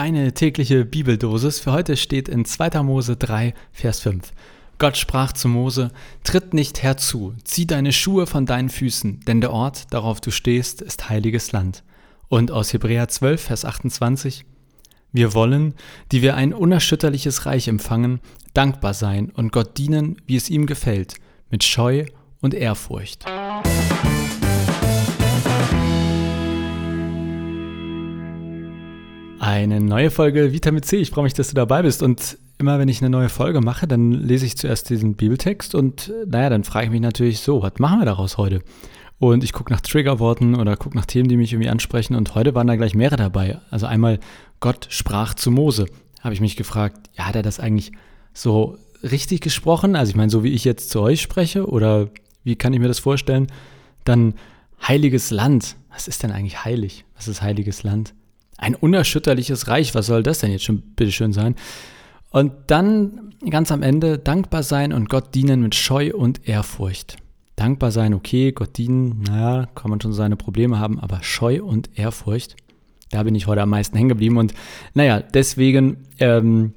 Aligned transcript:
deine 0.00 0.32
tägliche 0.32 0.86
Bibeldosis. 0.86 1.60
Für 1.60 1.72
heute 1.72 1.94
steht 1.98 2.30
in 2.30 2.46
2. 2.46 2.82
Mose 2.82 3.18
3, 3.18 3.52
Vers 3.70 4.00
5. 4.00 4.32
Gott 4.78 4.96
sprach 4.96 5.34
zu 5.34 5.46
Mose, 5.46 5.90
tritt 6.24 6.54
nicht 6.54 6.82
herzu, 6.82 7.34
zieh 7.44 7.66
deine 7.66 7.92
Schuhe 7.92 8.26
von 8.26 8.46
deinen 8.46 8.70
Füßen, 8.70 9.20
denn 9.26 9.42
der 9.42 9.52
Ort, 9.52 9.92
darauf 9.92 10.22
du 10.22 10.30
stehst, 10.30 10.80
ist 10.80 11.10
heiliges 11.10 11.52
Land. 11.52 11.84
Und 12.28 12.50
aus 12.50 12.72
Hebräer 12.72 13.08
12, 13.08 13.42
Vers 13.42 13.66
28, 13.66 14.46
wir 15.12 15.34
wollen, 15.34 15.74
die 16.12 16.22
wir 16.22 16.34
ein 16.34 16.54
unerschütterliches 16.54 17.44
Reich 17.44 17.68
empfangen, 17.68 18.20
dankbar 18.54 18.94
sein 18.94 19.28
und 19.28 19.52
Gott 19.52 19.76
dienen, 19.76 20.16
wie 20.26 20.36
es 20.36 20.48
ihm 20.48 20.64
gefällt, 20.64 21.16
mit 21.50 21.62
Scheu 21.62 22.06
und 22.40 22.54
Ehrfurcht. 22.54 23.26
Eine 29.50 29.80
neue 29.80 30.12
Folge 30.12 30.52
Vitamin 30.52 30.84
C. 30.84 30.98
Ich 30.98 31.10
freue 31.10 31.24
mich, 31.24 31.34
dass 31.34 31.48
du 31.48 31.54
dabei 31.54 31.82
bist. 31.82 32.04
Und 32.04 32.38
immer 32.58 32.78
wenn 32.78 32.86
ich 32.86 33.00
eine 33.00 33.10
neue 33.10 33.28
Folge 33.28 33.60
mache, 33.60 33.88
dann 33.88 34.12
lese 34.12 34.46
ich 34.46 34.56
zuerst 34.56 34.88
diesen 34.90 35.16
Bibeltext 35.16 35.74
und 35.74 36.12
naja, 36.24 36.50
dann 36.50 36.62
frage 36.62 36.86
ich 36.86 36.92
mich 36.92 37.00
natürlich 37.00 37.40
so, 37.40 37.60
was 37.60 37.72
machen 37.80 37.98
wir 37.98 38.04
daraus 38.04 38.38
heute? 38.38 38.62
Und 39.18 39.42
ich 39.42 39.52
gucke 39.52 39.72
nach 39.72 39.80
Triggerworten 39.80 40.54
oder 40.54 40.76
gucke 40.76 40.96
nach 40.96 41.04
Themen, 41.04 41.28
die 41.28 41.36
mich 41.36 41.52
irgendwie 41.52 41.68
ansprechen. 41.68 42.14
Und 42.14 42.36
heute 42.36 42.54
waren 42.54 42.68
da 42.68 42.76
gleich 42.76 42.94
mehrere 42.94 43.16
dabei. 43.16 43.58
Also 43.72 43.86
einmal 43.86 44.20
Gott 44.60 44.86
sprach 44.88 45.34
zu 45.34 45.50
Mose. 45.50 45.86
Habe 46.20 46.32
ich 46.32 46.40
mich 46.40 46.54
gefragt, 46.54 47.10
ja, 47.18 47.26
hat 47.26 47.34
er 47.34 47.42
das 47.42 47.58
eigentlich 47.58 47.90
so 48.32 48.78
richtig 49.02 49.40
gesprochen? 49.40 49.96
Also 49.96 50.10
ich 50.10 50.16
meine, 50.16 50.30
so 50.30 50.44
wie 50.44 50.52
ich 50.52 50.62
jetzt 50.62 50.90
zu 50.90 51.00
euch 51.00 51.20
spreche 51.20 51.66
oder 51.66 52.06
wie 52.44 52.54
kann 52.54 52.72
ich 52.72 52.78
mir 52.78 52.86
das 52.86 53.00
vorstellen? 53.00 53.48
Dann 54.04 54.34
heiliges 54.86 55.32
Land. 55.32 55.74
Was 55.90 56.06
ist 56.06 56.22
denn 56.22 56.30
eigentlich 56.30 56.64
heilig? 56.64 57.04
Was 57.16 57.26
ist 57.26 57.42
heiliges 57.42 57.82
Land? 57.82 58.14
Ein 58.60 58.74
unerschütterliches 58.74 59.68
Reich. 59.68 59.94
Was 59.94 60.06
soll 60.06 60.22
das 60.22 60.40
denn 60.40 60.52
jetzt 60.52 60.64
schon 60.64 60.82
bitteschön 60.82 61.32
sein? 61.32 61.54
Und 62.28 62.52
dann 62.66 63.32
ganz 63.48 63.72
am 63.72 63.82
Ende 63.82 64.18
dankbar 64.18 64.62
sein 64.62 64.92
und 64.92 65.08
Gott 65.08 65.34
dienen 65.34 65.62
mit 65.62 65.74
Scheu 65.74 66.12
und 66.14 66.46
Ehrfurcht. 66.46 67.16
Dankbar 67.56 67.90
sein, 67.90 68.12
okay, 68.12 68.52
Gott 68.52 68.76
dienen, 68.76 69.22
naja, 69.22 69.66
kann 69.74 69.90
man 69.90 70.00
schon 70.00 70.12
seine 70.12 70.36
Probleme 70.36 70.78
haben, 70.78 71.00
aber 71.00 71.22
Scheu 71.22 71.62
und 71.62 71.90
Ehrfurcht, 71.98 72.56
da 73.10 73.22
bin 73.22 73.34
ich 73.34 73.46
heute 73.46 73.62
am 73.62 73.70
meisten 73.70 73.96
hängen 73.96 74.10
geblieben. 74.10 74.36
Und 74.36 74.52
naja, 74.92 75.20
deswegen 75.20 75.96
ähm, 76.18 76.74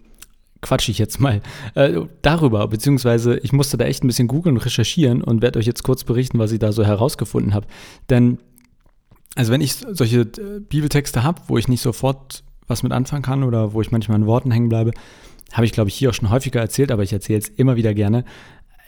quatsche 0.61 0.89
ich 0.89 0.97
jetzt 0.97 1.19
mal 1.19 1.41
äh, 1.75 1.99
darüber, 2.21 2.67
beziehungsweise 2.69 3.37
ich 3.39 3.51
musste 3.51 3.77
da 3.77 3.85
echt 3.85 4.03
ein 4.03 4.07
bisschen 4.07 4.29
googeln 4.29 4.55
und 4.55 4.65
recherchieren 4.65 5.21
und 5.21 5.41
werde 5.41 5.59
euch 5.59 5.65
jetzt 5.65 5.83
kurz 5.83 6.05
berichten, 6.05 6.39
was 6.39 6.53
ich 6.53 6.59
da 6.59 6.71
so 6.71 6.85
herausgefunden 6.85 7.53
habe. 7.53 7.67
Denn, 8.09 8.39
also 9.35 9.51
wenn 9.51 9.61
ich 9.61 9.73
solche 9.73 10.21
äh, 10.21 10.59
Bibeltexte 10.59 11.23
habe, 11.23 11.41
wo 11.47 11.57
ich 11.57 11.67
nicht 11.67 11.81
sofort 11.81 12.43
was 12.67 12.83
mit 12.83 12.91
anfangen 12.91 13.23
kann 13.23 13.43
oder 13.43 13.73
wo 13.73 13.81
ich 13.81 13.91
manchmal 13.91 14.17
in 14.17 14.25
Worten 14.25 14.51
hängen 14.51 14.69
bleibe, 14.69 14.91
habe 15.51 15.65
ich, 15.65 15.71
glaube 15.71 15.89
ich, 15.89 15.95
hier 15.95 16.09
auch 16.09 16.13
schon 16.13 16.29
häufiger 16.29 16.59
erzählt, 16.59 16.91
aber 16.91 17.03
ich 17.03 17.13
erzähle 17.13 17.39
es 17.39 17.49
immer 17.49 17.75
wieder 17.75 17.93
gerne. 17.93 18.25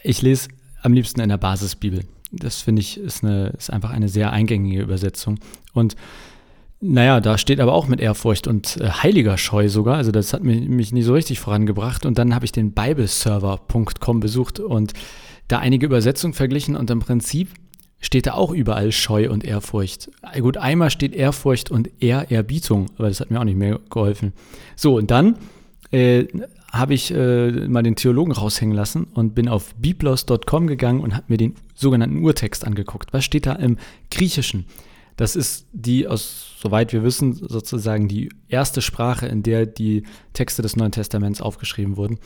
Ich 0.02 0.22
lese 0.22 0.48
am 0.82 0.92
liebsten 0.92 1.20
in 1.20 1.28
der 1.28 1.36
Basisbibel. 1.36 2.04
Das 2.32 2.62
finde 2.62 2.80
ich 2.80 2.98
ist, 2.98 3.22
eine, 3.22 3.48
ist 3.50 3.70
einfach 3.70 3.90
eine 3.90 4.08
sehr 4.08 4.32
eingängige 4.32 4.82
Übersetzung. 4.82 5.38
Und 5.72 5.96
naja, 6.80 7.20
da 7.20 7.38
steht 7.38 7.60
aber 7.60 7.72
auch 7.72 7.88
mit 7.88 8.00
Ehrfurcht 8.00 8.46
und 8.46 8.76
äh, 8.78 8.88
heiliger 8.88 9.38
Scheu 9.38 9.68
sogar. 9.68 9.96
Also 9.96 10.10
das 10.10 10.32
hat 10.32 10.42
mich, 10.42 10.68
mich 10.68 10.92
nie 10.92 11.02
so 11.02 11.14
richtig 11.14 11.40
vorangebracht. 11.40 12.04
Und 12.04 12.18
dann 12.18 12.34
habe 12.34 12.44
ich 12.44 12.52
den 12.52 12.72
bibleserver.com 12.72 14.20
besucht 14.20 14.60
und 14.60 14.92
da 15.48 15.58
einige 15.58 15.86
Übersetzungen 15.86 16.34
verglichen 16.34 16.76
und 16.76 16.90
im 16.90 17.00
Prinzip 17.00 17.50
steht 18.00 18.26
da 18.26 18.34
auch 18.34 18.52
überall 18.52 18.92
Scheu 18.92 19.30
und 19.30 19.44
Ehrfurcht. 19.44 20.10
Gut, 20.40 20.56
einmal 20.56 20.90
steht 20.90 21.14
Ehrfurcht 21.14 21.70
und 21.70 21.90
Ehrerbietung, 22.00 22.86
aber 22.98 23.08
das 23.08 23.20
hat 23.20 23.30
mir 23.30 23.40
auch 23.40 23.44
nicht 23.44 23.58
mehr 23.58 23.80
geholfen. 23.90 24.32
So, 24.76 24.96
und 24.96 25.10
dann 25.10 25.36
äh, 25.90 26.26
habe 26.72 26.94
ich 26.94 27.12
äh, 27.12 27.50
mal 27.68 27.82
den 27.82 27.96
Theologen 27.96 28.32
raushängen 28.32 28.74
lassen 28.74 29.04
und 29.14 29.34
bin 29.34 29.48
auf 29.48 29.74
biblos.com 29.76 30.66
gegangen 30.66 31.00
und 31.00 31.14
habe 31.14 31.24
mir 31.28 31.38
den 31.38 31.54
sogenannten 31.74 32.22
Urtext 32.22 32.66
angeguckt. 32.66 33.12
Was 33.12 33.24
steht 33.24 33.46
da 33.46 33.52
im 33.52 33.78
Griechischen? 34.10 34.66
Das 35.16 35.34
ist 35.34 35.66
die, 35.72 36.06
aus, 36.06 36.56
soweit 36.60 36.92
wir 36.92 37.02
wissen, 37.02 37.32
sozusagen 37.32 38.06
die 38.06 38.28
erste 38.48 38.82
Sprache, 38.82 39.26
in 39.26 39.42
der 39.42 39.66
die 39.66 40.04
Texte 40.34 40.62
des 40.62 40.76
Neuen 40.76 40.92
Testaments 40.92 41.40
aufgeschrieben 41.40 41.96
wurden. 41.96 42.18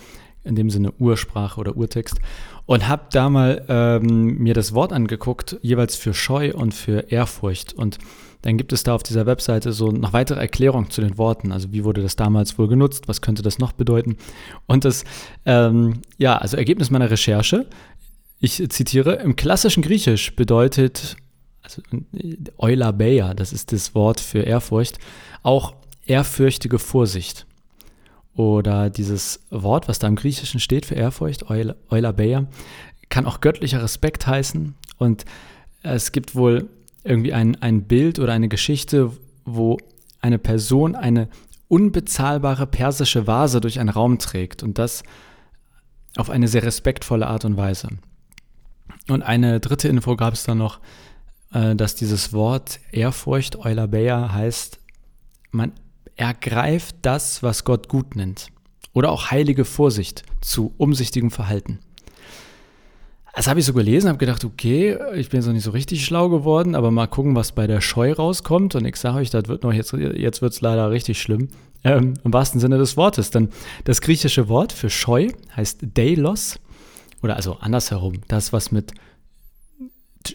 In 0.42 0.56
dem 0.56 0.70
Sinne 0.70 0.92
Ursprache 0.98 1.60
oder 1.60 1.76
Urtext. 1.76 2.18
Und 2.64 2.88
habe 2.88 3.04
da 3.12 3.28
mal 3.28 3.64
ähm, 3.68 4.38
mir 4.38 4.54
das 4.54 4.72
Wort 4.72 4.90
angeguckt, 4.92 5.58
jeweils 5.60 5.96
für 5.96 6.14
Scheu 6.14 6.54
und 6.54 6.72
für 6.72 7.10
Ehrfurcht. 7.10 7.74
Und 7.74 7.98
dann 8.40 8.56
gibt 8.56 8.72
es 8.72 8.82
da 8.82 8.94
auf 8.94 9.02
dieser 9.02 9.26
Webseite 9.26 9.72
so 9.72 9.90
noch 9.90 10.14
weitere 10.14 10.40
Erklärungen 10.40 10.90
zu 10.90 11.02
den 11.02 11.18
Worten. 11.18 11.52
Also 11.52 11.72
wie 11.72 11.84
wurde 11.84 12.00
das 12.00 12.16
damals 12.16 12.58
wohl 12.58 12.68
genutzt? 12.68 13.06
Was 13.06 13.20
könnte 13.20 13.42
das 13.42 13.58
noch 13.58 13.72
bedeuten? 13.72 14.16
Und 14.66 14.86
das, 14.86 15.04
ähm, 15.44 16.00
ja, 16.16 16.38
also 16.38 16.56
Ergebnis 16.56 16.90
meiner 16.90 17.10
Recherche, 17.10 17.66
ich 18.40 18.66
zitiere, 18.70 19.16
im 19.16 19.36
klassischen 19.36 19.82
Griechisch 19.82 20.34
bedeutet, 20.34 21.16
also 21.62 21.82
Eulabeia, 22.58 23.34
das 23.34 23.52
ist 23.52 23.72
das 23.72 23.94
Wort 23.94 24.20
für 24.20 24.40
Ehrfurcht, 24.40 24.98
auch 25.42 25.74
ehrfürchtige 26.06 26.78
Vorsicht. 26.78 27.46
Oder 28.34 28.90
dieses 28.90 29.40
Wort, 29.50 29.88
was 29.88 29.98
da 29.98 30.06
im 30.06 30.16
Griechischen 30.16 30.60
steht 30.60 30.86
für 30.86 30.94
Ehrfurcht, 30.94 31.44
Eulabeia, 31.50 32.46
kann 33.08 33.26
auch 33.26 33.40
göttlicher 33.40 33.82
Respekt 33.82 34.26
heißen. 34.26 34.74
Und 34.98 35.24
es 35.82 36.12
gibt 36.12 36.34
wohl 36.34 36.70
irgendwie 37.04 37.32
ein, 37.32 37.60
ein 37.60 37.84
Bild 37.84 38.18
oder 38.18 38.32
eine 38.32 38.48
Geschichte, 38.48 39.12
wo 39.44 39.78
eine 40.20 40.38
Person 40.38 40.94
eine 40.94 41.28
unbezahlbare 41.68 42.66
persische 42.66 43.26
Vase 43.26 43.60
durch 43.60 43.78
einen 43.78 43.88
Raum 43.88 44.18
trägt 44.18 44.62
und 44.62 44.78
das 44.78 45.02
auf 46.16 46.30
eine 46.30 46.48
sehr 46.48 46.62
respektvolle 46.62 47.26
Art 47.26 47.44
und 47.44 47.56
Weise. 47.56 47.88
Und 49.08 49.22
eine 49.22 49.60
dritte 49.60 49.88
Info 49.88 50.16
gab 50.16 50.34
es 50.34 50.42
dann 50.42 50.58
noch, 50.58 50.80
äh, 51.52 51.74
dass 51.74 51.94
dieses 51.94 52.32
Wort 52.32 52.80
Ehrfurcht, 52.92 53.58
Eulabeia, 53.58 54.32
heißt, 54.32 54.78
man 55.50 55.72
ergreift 56.16 56.96
das, 57.02 57.42
was 57.42 57.64
Gott 57.64 57.88
gut 57.88 58.16
nennt. 58.16 58.48
Oder 58.92 59.10
auch 59.10 59.30
heilige 59.30 59.64
Vorsicht 59.64 60.24
zu 60.40 60.74
umsichtigem 60.76 61.30
Verhalten. 61.30 61.78
Das 63.34 63.46
habe 63.46 63.60
ich 63.60 63.66
so 63.66 63.72
gelesen, 63.72 64.08
habe 64.08 64.18
gedacht, 64.18 64.44
okay, 64.44 64.98
ich 65.14 65.30
bin 65.30 65.38
jetzt 65.38 65.46
noch 65.46 65.54
nicht 65.54 65.64
so 65.64 65.70
richtig 65.70 66.04
schlau 66.04 66.28
geworden, 66.28 66.74
aber 66.74 66.90
mal 66.90 67.06
gucken, 67.06 67.36
was 67.36 67.52
bei 67.52 67.66
der 67.66 67.80
Scheu 67.80 68.12
rauskommt. 68.12 68.74
Und 68.74 68.84
ich 68.84 68.96
sage 68.96 69.18
euch, 69.18 69.30
das 69.30 69.46
wird 69.46 69.62
noch 69.62 69.72
jetzt, 69.72 69.92
jetzt 69.92 70.42
wird 70.42 70.52
es 70.52 70.60
leider 70.60 70.90
richtig 70.90 71.22
schlimm. 71.22 71.48
Ähm, 71.84 72.14
Im 72.24 72.32
wahrsten 72.32 72.60
Sinne 72.60 72.76
des 72.76 72.96
Wortes. 72.96 73.30
Denn 73.30 73.48
das 73.84 74.00
griechische 74.00 74.48
Wort 74.48 74.72
für 74.72 74.90
Scheu 74.90 75.28
heißt 75.56 75.78
Deilos. 75.94 76.58
Oder 77.22 77.36
also 77.36 77.56
andersherum, 77.60 78.14
das, 78.28 78.52
was 78.52 78.72
mit 78.72 78.92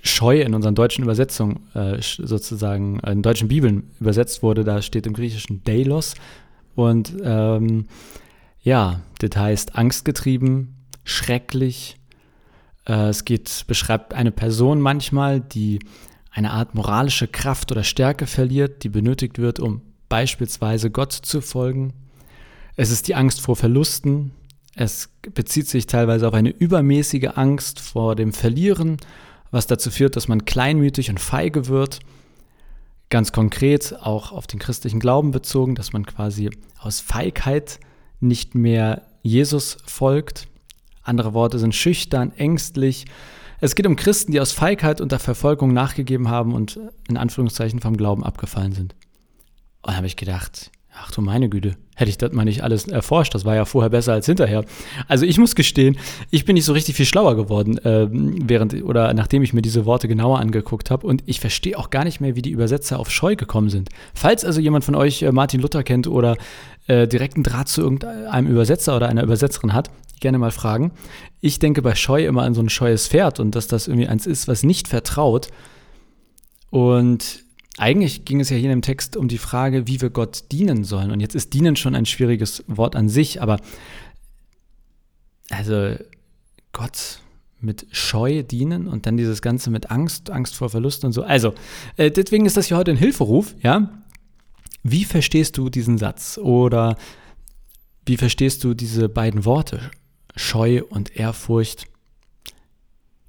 Scheu 0.04 0.42
in 0.42 0.54
unseren 0.54 0.76
deutschen 0.76 1.04
Übersetzungen 1.04 1.68
äh, 1.74 2.02
sozusagen 2.02 3.00
in 3.02 3.22
deutschen 3.22 3.48
Bibeln 3.48 3.92
übersetzt 4.00 4.42
wurde, 4.42 4.64
da 4.64 4.82
steht 4.82 5.06
im 5.06 5.14
Griechischen 5.14 5.64
Deilos. 5.64 6.16
Und 6.76 7.14
ähm, 7.24 7.86
ja, 8.62 9.02
das 9.20 9.36
heißt 9.36 9.76
angstgetrieben, 9.76 10.76
schrecklich, 11.04 11.98
äh, 12.88 13.10
es 13.10 13.26
geht, 13.26 13.66
beschreibt 13.68 14.14
eine 14.14 14.32
Person 14.32 14.82
manchmal, 14.82 15.40
die 15.40 15.80
eine 16.32 16.52
Art 16.52 16.76
moralische 16.76 17.28
Kraft 17.28 17.72
oder 17.72 17.84
Stärke 17.84 18.28
verliert, 18.28 18.84
die 18.84 18.90
benötigt 18.90 19.40
wird, 19.40 19.60
um 19.60 19.82
beispielsweise 20.10 20.92
Gott 20.92 21.14
zu 21.14 21.42
folgen. 21.42 21.94
Es 22.76 22.92
ist 22.92 23.08
die 23.08 23.16
Angst 23.16 23.40
vor 23.40 23.56
Verlusten. 23.56 24.32
Es 24.76 25.10
bezieht 25.34 25.70
sich 25.70 25.88
teilweise 25.88 26.28
auf 26.28 26.34
eine 26.34 26.50
übermäßige 26.50 27.30
Angst 27.36 27.80
vor 27.80 28.16
dem 28.16 28.34
Verlieren, 28.34 28.98
was 29.56 29.68
dazu 29.68 29.90
führt, 29.90 30.18
dass 30.18 30.28
man 30.28 30.44
kleinmütig 30.44 31.10
und 31.10 31.20
feige 31.20 31.68
wird. 31.68 32.00
Ganz 33.10 33.32
konkret 33.32 33.96
auch 34.02 34.34
auf 34.34 34.48
den 34.48 34.60
christlichen 34.60 35.00
Glauben 35.00 35.32
bezogen, 35.32 35.76
dass 35.76 35.94
man 35.94 36.06
quasi 36.06 36.50
aus 36.78 37.00
Feigheit 37.00 37.80
nicht 38.20 38.54
mehr 38.54 39.04
Jesus 39.24 39.78
folgt. 39.86 40.50
Andere 41.04 41.34
Worte 41.34 41.58
sind 41.58 41.74
schüchtern, 41.74 42.34
ängstlich. 42.36 43.06
Es 43.62 43.76
geht 43.76 43.88
um 43.88 43.96
Christen, 43.96 44.34
die 44.34 44.42
aus 44.42 44.52
Feigheit 44.52 45.00
und 45.00 45.14
der 45.14 45.20
Verfolgung 45.20 45.72
nachgegeben 45.72 46.28
haben 46.28 46.54
und 46.54 46.78
in 47.08 47.16
Anführungszeichen 47.16 47.80
vom 47.80 47.96
Glauben 47.96 48.26
abgefallen 48.26 48.74
sind. 48.74 48.94
Und 49.84 49.92
da 49.92 49.96
habe 49.96 50.08
ich 50.08 50.18
gedacht, 50.18 50.70
ach 51.02 51.12
du 51.12 51.22
meine 51.22 51.50
Güte, 51.50 51.76
hätte 51.96 52.10
ich 52.10 52.18
das 52.18 52.32
mal 52.32 52.46
nicht 52.46 52.64
alles 52.64 52.88
erforscht, 52.88 53.36
das 53.36 53.46
war 53.46 53.56
ja 53.56 53.66
vorher 53.66 53.90
besser 53.90 54.14
als 54.14 54.26
hinterher. 54.26 54.66
Also 55.08 55.26
ich 55.26 55.38
muss 55.38 55.56
gestehen, 55.56 55.98
ich 56.32 56.46
bin 56.46 56.56
nicht 56.56 56.66
so 56.66 56.74
richtig 56.74 56.96
viel 56.96 57.06
schlauer 57.06 57.36
geworden, 57.36 57.78
äh, 57.80 58.08
während 58.10 58.74
oder 58.84 59.14
nachdem 59.14 59.44
ich 59.44 59.54
mir 59.54 59.62
diese 59.62 59.86
Worte 59.86 60.08
genauer 60.08 60.40
angeguckt 60.40 60.92
habe 60.92 61.06
und 61.08 61.24
ich 61.26 61.40
verstehe 61.40 61.78
auch 61.78 61.90
gar 61.90 62.04
nicht 62.04 62.22
mehr, 62.22 62.36
wie 62.36 62.42
die 62.42 62.52
Übersetzer 62.52 63.00
auf 63.00 63.12
Scheu 63.12 63.36
gekommen 63.36 63.70
sind. 63.70 63.90
Falls 64.14 64.46
also 64.46 64.60
jemand 64.62 64.84
von 64.84 64.96
euch 64.96 65.22
äh, 65.22 65.32
Martin 65.32 65.62
Luther 65.62 65.84
kennt 65.84 66.08
oder 66.08 66.38
äh, 66.88 67.08
direkten 67.08 67.44
Draht 67.44 67.68
zu 67.68 67.82
irgendeinem 67.82 68.48
Übersetzer 68.48 68.96
oder 68.96 69.10
einer 69.10 69.24
Übersetzerin 69.24 69.74
hat, 69.74 69.90
gerne 70.20 70.38
mal 70.38 70.52
fragen. 70.52 70.92
Ich 71.42 71.60
denke 71.60 71.82
bei 71.82 71.96
Scheu 71.96 72.26
immer 72.26 72.44
an 72.44 72.54
so 72.54 72.62
ein 72.62 72.70
scheues 72.70 73.08
Pferd 73.08 73.40
und 73.40 73.56
dass 73.56 73.68
das 73.68 73.88
irgendwie 73.88 74.08
eins 74.08 74.26
ist, 74.26 74.48
was 74.48 74.64
nicht 74.64 74.88
vertraut. 74.88 75.50
Und 76.70 77.45
eigentlich 77.78 78.26
ging 78.26 78.40
es 78.40 78.50
ja 78.50 78.58
hier 78.58 78.66
in 78.66 78.78
dem 78.78 78.82
Text 78.82 79.18
um 79.18 79.28
die 79.28 79.38
Frage, 79.38 79.88
wie 79.88 80.02
wir 80.02 80.10
Gott 80.10 80.46
dienen 80.52 80.84
sollen. 80.84 81.12
Und 81.12 81.20
jetzt 81.20 81.36
ist 81.36 81.54
dienen 81.54 81.76
schon 81.76 81.96
ein 81.96 82.06
schwieriges 82.06 82.64
Wort 82.68 82.96
an 82.96 83.10
sich, 83.10 83.42
aber 83.42 83.60
also 85.50 85.96
Gott 86.72 87.20
mit 87.60 87.88
Scheu 87.92 88.44
dienen 88.44 88.88
und 88.88 89.06
dann 89.06 89.18
dieses 89.18 89.42
Ganze 89.42 89.72
mit 89.72 89.92
Angst, 89.92 90.30
Angst 90.30 90.56
vor 90.56 90.70
Verlust 90.70 91.04
und 91.04 91.12
so. 91.12 91.24
Also, 91.24 91.54
äh, 91.98 92.12
deswegen 92.12 92.46
ist 92.46 92.58
das 92.58 92.68
hier 92.68 92.78
heute 92.78 92.92
ein 92.92 92.98
Hilferuf, 92.98 93.56
ja. 93.62 93.90
Wie 94.84 95.04
verstehst 95.04 95.58
du 95.58 95.70
diesen 95.70 95.98
Satz? 95.98 96.38
Oder 96.38 96.96
wie 98.06 98.18
verstehst 98.18 98.64
du 98.64 98.76
diese 98.76 99.10
beiden 99.10 99.44
Worte? 99.46 99.90
Scheu 100.36 100.84
und 100.88 101.16
Ehrfurcht. 101.16 101.88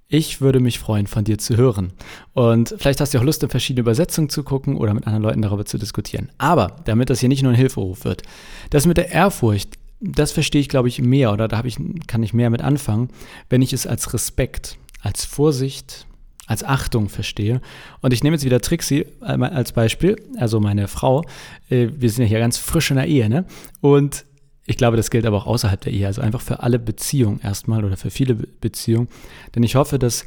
Ich 0.08 0.40
würde 0.40 0.60
mich 0.60 0.78
freuen, 0.78 1.08
von 1.08 1.24
dir 1.24 1.36
zu 1.38 1.56
hören. 1.56 1.92
Und 2.32 2.74
vielleicht 2.78 3.00
hast 3.00 3.12
du 3.12 3.18
auch 3.18 3.24
Lust, 3.24 3.42
in 3.42 3.48
verschiedene 3.48 3.80
Übersetzungen 3.80 4.28
zu 4.28 4.44
gucken 4.44 4.76
oder 4.76 4.94
mit 4.94 5.06
anderen 5.06 5.24
Leuten 5.24 5.42
darüber 5.42 5.64
zu 5.64 5.78
diskutieren. 5.78 6.30
Aber 6.38 6.76
damit 6.84 7.10
das 7.10 7.20
hier 7.20 7.28
nicht 7.28 7.42
nur 7.42 7.52
ein 7.52 7.58
Hilferuf 7.58 8.04
wird, 8.04 8.22
das 8.70 8.86
mit 8.86 8.98
der 8.98 9.10
Ehrfurcht, 9.10 9.76
das 10.00 10.30
verstehe 10.30 10.60
ich, 10.60 10.68
glaube 10.68 10.88
ich, 10.88 11.00
mehr 11.00 11.32
oder 11.32 11.48
da 11.48 11.64
ich, 11.64 11.78
kann 12.06 12.22
ich 12.22 12.34
mehr 12.34 12.50
mit 12.50 12.62
anfangen, 12.62 13.08
wenn 13.48 13.62
ich 13.62 13.72
es 13.72 13.86
als 13.86 14.12
Respekt, 14.12 14.78
als 15.00 15.24
Vorsicht, 15.24 16.06
als 16.46 16.62
Achtung 16.62 17.08
verstehe. 17.08 17.60
Und 18.00 18.12
ich 18.12 18.22
nehme 18.22 18.36
jetzt 18.36 18.44
wieder 18.44 18.60
Trixie 18.60 19.06
äh, 19.22 19.32
als 19.42 19.72
Beispiel, 19.72 20.16
also 20.38 20.60
meine 20.60 20.86
Frau. 20.86 21.24
Äh, 21.68 21.88
wir 21.96 22.10
sind 22.10 22.24
ja 22.24 22.28
hier 22.28 22.38
ganz 22.38 22.58
frisch 22.58 22.90
in 22.90 22.96
der 22.96 23.06
Ehe, 23.06 23.28
ne? 23.28 23.44
Und 23.80 24.24
ich 24.66 24.76
glaube, 24.76 24.96
das 24.96 25.10
gilt 25.10 25.26
aber 25.26 25.36
auch 25.36 25.46
außerhalb 25.46 25.80
der 25.80 25.92
Ehe, 25.92 26.06
also 26.06 26.20
einfach 26.20 26.40
für 26.40 26.60
alle 26.60 26.78
Beziehungen 26.78 27.40
erstmal 27.40 27.84
oder 27.84 27.96
für 27.96 28.10
viele 28.10 28.34
Beziehungen. 28.34 29.08
Denn 29.54 29.62
ich 29.62 29.76
hoffe, 29.76 29.98
dass, 29.98 30.26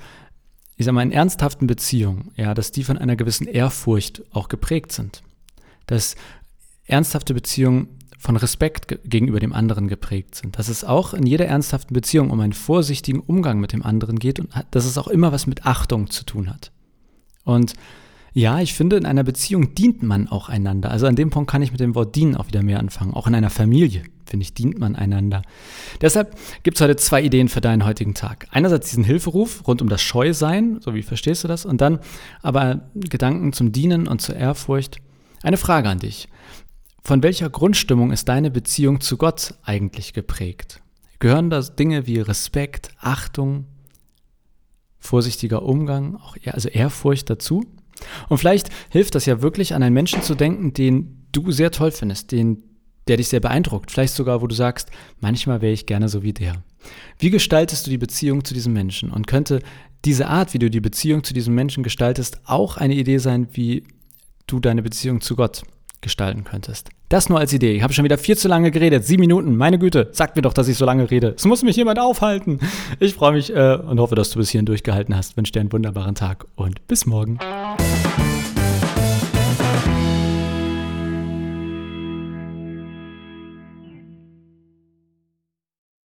ich 0.77 0.85
sage 0.85 0.95
mal, 0.95 1.03
in 1.03 1.11
ernsthaften 1.11 1.67
Beziehungen, 1.67 2.31
ja, 2.37 2.53
dass 2.53 2.71
die 2.71 2.83
von 2.83 2.97
einer 2.97 3.17
gewissen 3.17 3.47
Ehrfurcht 3.47 4.23
auch 4.31 4.47
geprägt 4.47 4.93
sind. 4.93 5.23
Dass 5.87 6.15
ernsthafte 6.85 7.33
Beziehungen 7.33 7.89
von 8.17 8.37
Respekt 8.37 8.99
gegenüber 9.05 9.39
dem 9.39 9.53
anderen 9.53 9.87
geprägt 9.87 10.35
sind. 10.35 10.57
Dass 10.57 10.69
es 10.69 10.83
auch 10.83 11.13
in 11.13 11.25
jeder 11.25 11.45
ernsthaften 11.45 11.93
Beziehung 11.93 12.31
um 12.31 12.39
einen 12.39 12.53
vorsichtigen 12.53 13.19
Umgang 13.19 13.59
mit 13.59 13.73
dem 13.73 13.83
anderen 13.83 14.19
geht 14.19 14.39
und 14.39 14.49
dass 14.71 14.85
es 14.85 14.97
auch 14.97 15.07
immer 15.07 15.31
was 15.31 15.47
mit 15.47 15.65
Achtung 15.65 16.09
zu 16.09 16.25
tun 16.25 16.49
hat. 16.49 16.71
Und 17.43 17.73
ja, 18.33 18.59
ich 18.59 18.73
finde, 18.73 18.97
in 18.97 19.05
einer 19.05 19.23
Beziehung 19.23 19.73
dient 19.73 20.03
man 20.03 20.27
auch 20.27 20.49
einander. 20.49 20.91
Also 20.91 21.07
an 21.07 21.15
dem 21.15 21.29
Punkt 21.29 21.49
kann 21.49 21.61
ich 21.61 21.71
mit 21.71 21.79
dem 21.79 21.95
Wort 21.95 22.15
dienen 22.15 22.35
auch 22.35 22.47
wieder 22.47 22.61
mehr 22.61 22.79
anfangen. 22.79 23.13
Auch 23.13 23.27
in 23.27 23.35
einer 23.35 23.49
Familie, 23.49 24.03
finde 24.29 24.43
ich, 24.43 24.53
dient 24.53 24.79
man 24.79 24.95
einander. 24.95 25.41
Deshalb 26.01 26.35
gibt 26.63 26.77
es 26.77 26.81
heute 26.81 26.95
zwei 26.95 27.21
Ideen 27.21 27.49
für 27.49 27.61
deinen 27.61 27.85
heutigen 27.85 28.13
Tag. 28.13 28.47
Einerseits 28.51 28.89
diesen 28.89 29.03
Hilferuf 29.03 29.67
rund 29.67 29.81
um 29.81 29.89
das 29.89 30.01
Scheusein, 30.01 30.79
so 30.81 30.93
wie 30.93 31.03
verstehst 31.03 31.43
du 31.43 31.47
das? 31.47 31.65
Und 31.65 31.81
dann 31.81 31.99
aber 32.41 32.89
Gedanken 32.95 33.53
zum 33.53 33.71
Dienen 33.71 34.07
und 34.07 34.21
zur 34.21 34.35
Ehrfurcht. 34.35 34.97
Eine 35.41 35.57
Frage 35.57 35.89
an 35.89 35.99
dich. 35.99 36.27
Von 37.03 37.23
welcher 37.23 37.49
Grundstimmung 37.49 38.11
ist 38.11 38.29
deine 38.29 38.51
Beziehung 38.51 39.01
zu 39.01 39.17
Gott 39.17 39.55
eigentlich 39.63 40.13
geprägt? 40.13 40.81
Gehören 41.19 41.49
da 41.49 41.61
Dinge 41.61 42.07
wie 42.07 42.19
Respekt, 42.19 42.91
Achtung, 42.99 43.65
vorsichtiger 44.99 45.63
Umgang, 45.63 46.15
auch 46.17 46.35
eher, 46.41 46.53
also 46.53 46.69
Ehrfurcht 46.69 47.29
dazu? 47.29 47.65
Und 48.29 48.37
vielleicht 48.37 48.69
hilft 48.89 49.15
das 49.15 49.25
ja 49.25 49.41
wirklich, 49.41 49.73
an 49.73 49.83
einen 49.83 49.93
Menschen 49.93 50.21
zu 50.21 50.35
denken, 50.35 50.73
den 50.73 51.27
du 51.31 51.51
sehr 51.51 51.71
toll 51.71 51.91
findest, 51.91 52.31
den, 52.31 52.63
der 53.09 53.17
dich 53.17 53.27
sehr 53.27 53.39
beeindruckt. 53.39 53.91
Vielleicht 53.91 54.13
sogar, 54.13 54.41
wo 54.41 54.47
du 54.47 54.55
sagst, 54.55 54.89
manchmal 55.19 55.61
wäre 55.61 55.73
ich 55.73 55.85
gerne 55.85 56.07
so 56.07 56.23
wie 56.23 56.33
der. 56.33 56.63
Wie 57.17 57.29
gestaltest 57.29 57.85
du 57.85 57.91
die 57.91 57.97
Beziehung 57.97 58.45
zu 58.45 58.53
diesem 58.53 58.73
Menschen? 58.73 59.11
Und 59.11 59.27
könnte 59.27 59.61
diese 60.05 60.27
Art, 60.27 60.53
wie 60.53 60.59
du 60.59 60.69
die 60.69 60.79
Beziehung 60.79 61.23
zu 61.23 61.33
diesem 61.33 61.53
Menschen 61.53 61.83
gestaltest, 61.83 62.39
auch 62.45 62.77
eine 62.77 62.95
Idee 62.95 63.17
sein, 63.17 63.47
wie 63.51 63.83
du 64.47 64.59
deine 64.59 64.81
Beziehung 64.81 65.21
zu 65.21 65.35
Gott 65.35 65.63
gestalten 66.01 66.45
könntest. 66.45 66.89
Das 67.09 67.27
nur 67.27 67.39
als 67.39 67.51
Idee. 67.51 67.75
Ich 67.75 67.83
habe 67.83 67.91
schon 67.91 68.05
wieder 68.05 68.17
viel 68.17 68.37
zu 68.37 68.47
lange 68.47 68.71
geredet. 68.71 69.03
Sieben 69.03 69.21
Minuten. 69.21 69.57
Meine 69.57 69.79
Güte. 69.79 70.09
Sagt 70.13 70.35
mir 70.35 70.43
doch, 70.43 70.53
dass 70.53 70.67
ich 70.67 70.77
so 70.77 70.85
lange 70.85 71.09
rede. 71.09 71.33
Es 71.35 71.45
muss 71.45 71.63
mich 71.63 71.75
jemand 71.75 71.99
aufhalten. 71.99 72.59
Ich 72.99 73.15
freue 73.15 73.33
mich 73.33 73.53
äh, 73.53 73.75
und 73.75 73.99
hoffe, 73.99 74.15
dass 74.15 74.29
du 74.29 74.39
bis 74.39 74.49
hierhin 74.49 74.67
durchgehalten 74.67 75.15
hast. 75.15 75.35
Wünsche 75.35 75.51
dir 75.51 75.59
einen 75.59 75.73
wunderbaren 75.73 76.15
Tag 76.15 76.45
und 76.55 76.87
bis 76.87 77.05
morgen. 77.05 77.39